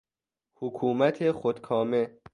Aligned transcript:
حکومت 0.55 1.31
خودکامه 1.31 2.17